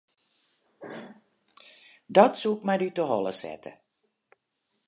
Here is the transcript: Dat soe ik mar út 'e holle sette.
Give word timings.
Dat 2.15 2.33
soe 2.39 2.55
ik 2.57 2.61
mar 2.67 2.81
út 2.87 2.97
'e 2.99 3.05
holle 3.11 3.33
sette. 3.41 3.71